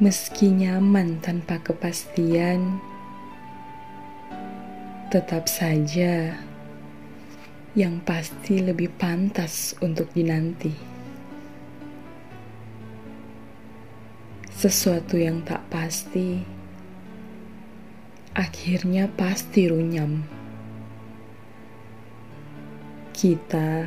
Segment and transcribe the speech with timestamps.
[0.00, 2.80] Meski nyaman tanpa kepastian,
[5.12, 6.40] tetap saja
[7.76, 10.72] yang pasti lebih pantas untuk dinanti.
[14.48, 16.48] Sesuatu yang tak pasti
[18.32, 20.24] akhirnya pasti runyam.
[23.12, 23.84] Kita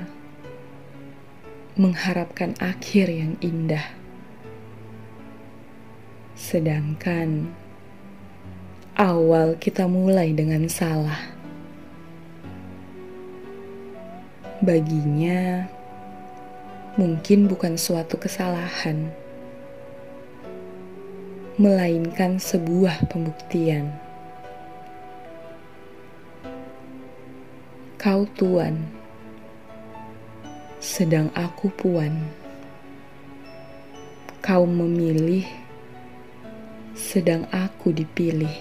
[1.73, 4.02] mengharapkan akhir yang indah
[6.33, 7.53] Sedangkan
[8.97, 11.17] awal kita mulai dengan salah.
[14.65, 15.69] Baginya,
[16.97, 19.13] mungkin bukan suatu kesalahan,
[21.61, 23.93] melainkan sebuah pembuktian.
[28.01, 28.83] Kau tuan,
[30.81, 32.13] sedang aku puan.
[34.43, 35.62] Kau memilih
[36.93, 38.53] sedang aku dipilih.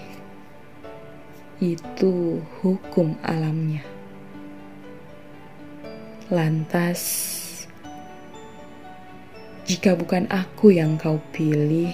[1.61, 3.85] Itu hukum alamnya.
[6.33, 7.01] Lantas,
[9.69, 11.93] jika bukan aku yang kau pilih,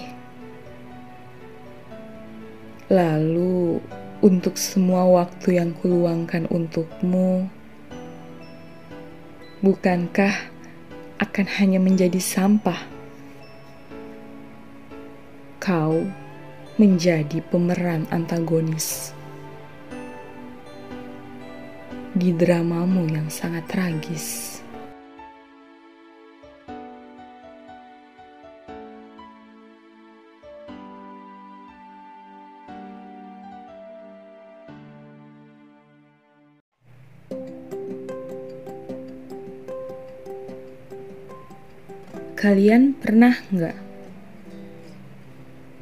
[2.88, 3.84] lalu
[4.24, 7.52] untuk semua waktu yang kuluangkan untukmu,
[9.60, 10.48] bukankah
[11.20, 12.80] akan hanya menjadi sampah?
[15.60, 16.08] Kau
[16.80, 19.12] menjadi pemeran antagonis
[22.16, 24.56] di dramamu yang sangat tragis.
[42.40, 43.76] Kalian pernah nggak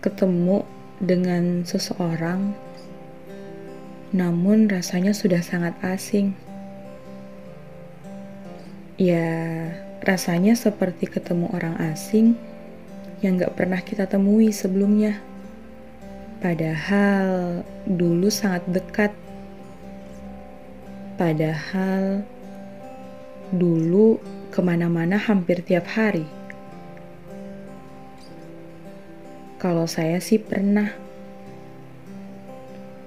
[0.02, 2.54] ketemu dengan seseorang,
[4.10, 6.34] namun rasanya sudah sangat asing.
[8.98, 9.70] Ya,
[10.03, 12.34] rasanya seperti ketemu orang asing
[13.22, 15.19] yang gak pernah kita temui sebelumnya.
[16.38, 19.10] Padahal dulu sangat dekat.
[21.19, 22.22] Padahal
[23.50, 24.22] dulu
[24.54, 26.38] ke mana-mana hampir tiap hari.
[29.58, 30.94] Kalau saya sih pernah.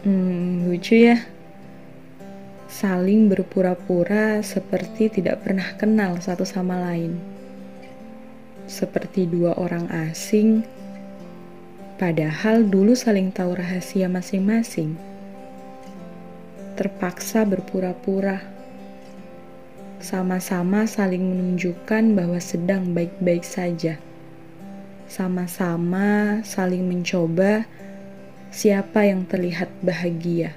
[0.04, 1.24] Hmm, lucu ya.
[2.68, 7.16] Saling berpura-pura seperti tidak pernah kenal satu sama lain.
[8.68, 10.68] Seperti dua orang asing,
[11.96, 15.00] padahal dulu saling tahu rahasia masing-masing.
[16.76, 18.44] Terpaksa berpura-pura
[20.04, 24.11] sama-sama saling menunjukkan bahwa sedang baik-baik saja
[25.12, 27.68] sama-sama saling mencoba
[28.48, 30.56] siapa yang terlihat bahagia.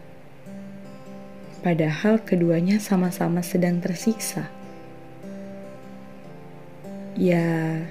[1.58, 4.46] Padahal keduanya sama-sama sedang tersiksa.
[7.18, 7.82] Ya,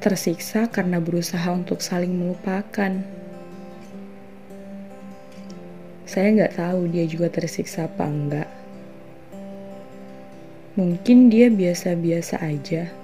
[0.00, 3.04] tersiksa karena berusaha untuk saling melupakan.
[6.08, 8.48] Saya nggak tahu dia juga tersiksa apa enggak.
[10.80, 13.03] Mungkin dia biasa-biasa aja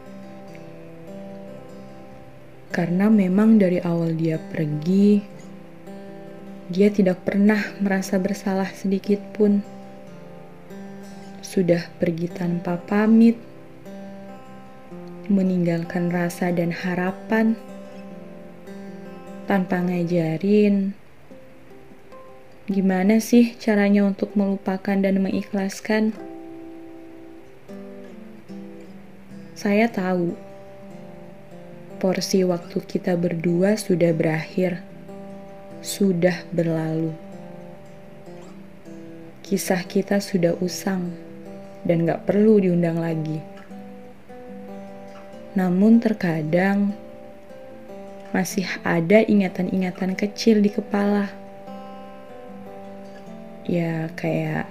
[2.70, 5.20] karena memang dari awal dia pergi,
[6.70, 9.62] dia tidak pernah merasa bersalah sedikit pun.
[11.42, 13.34] Sudah pergi tanpa pamit,
[15.26, 17.58] meninggalkan rasa dan harapan,
[19.50, 20.94] tanpa ngajarin
[22.70, 26.14] gimana sih caranya untuk melupakan dan mengikhlaskan.
[29.58, 30.38] Saya tahu
[32.00, 34.80] porsi waktu kita berdua sudah berakhir,
[35.84, 37.12] sudah berlalu.
[39.44, 41.12] Kisah kita sudah usang
[41.84, 43.44] dan gak perlu diundang lagi.
[45.52, 46.96] Namun terkadang
[48.32, 51.28] masih ada ingatan-ingatan kecil di kepala.
[53.68, 54.70] Ya kayak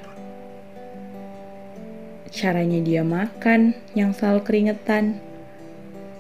[2.34, 5.29] caranya dia makan yang selalu keringetan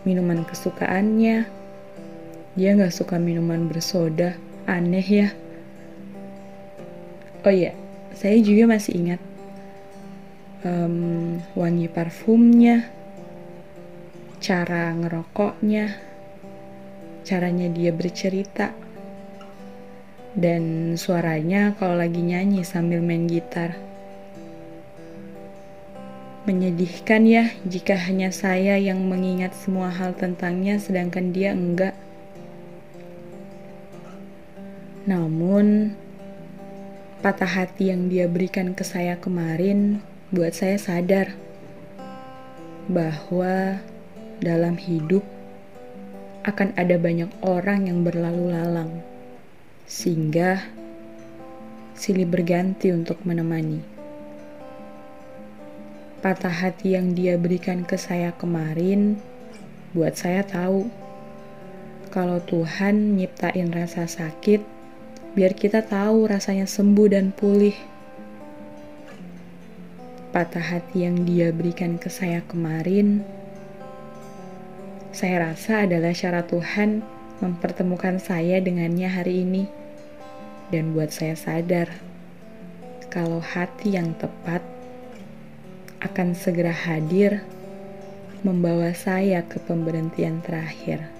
[0.03, 1.47] minuman kesukaannya.
[2.55, 4.35] Dia nggak suka minuman bersoda,
[4.67, 5.29] aneh ya.
[7.47, 7.71] Oh iya,
[8.11, 9.21] saya juga masih ingat
[10.63, 12.83] um, wangi parfumnya,
[14.43, 15.95] cara ngerokoknya,
[17.23, 18.75] caranya dia bercerita,
[20.35, 23.75] dan suaranya kalau lagi nyanyi sambil main gitar.
[26.49, 31.93] Menyedihkan ya jika hanya saya yang mengingat semua hal tentangnya sedangkan dia enggak.
[35.05, 35.93] Namun,
[37.21, 40.01] patah hati yang dia berikan ke saya kemarin
[40.33, 41.37] buat saya sadar
[42.89, 43.77] bahwa
[44.41, 45.21] dalam hidup
[46.49, 49.05] akan ada banyak orang yang berlalu lalang,
[49.85, 50.65] sehingga
[51.93, 53.98] silih berganti untuk menemani.
[56.19, 59.15] Patah hati yang dia berikan ke saya kemarin
[59.95, 60.91] buat saya tahu
[62.11, 64.59] kalau Tuhan nyiptain rasa sakit
[65.31, 67.71] biar kita tahu rasanya sembuh dan pulih.
[70.35, 73.23] Patah hati yang dia berikan ke saya kemarin
[75.15, 76.99] saya rasa adalah syarat Tuhan
[77.39, 79.63] mempertemukan saya dengannya hari ini
[80.67, 81.87] dan buat saya sadar
[83.07, 84.78] kalau hati yang tepat
[85.99, 87.43] akan segera hadir
[88.43, 91.18] membawa saya ke pemberhentian terakhir.